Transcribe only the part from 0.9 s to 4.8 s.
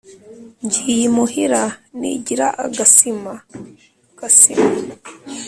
imuhira nijyira agasima (agasima)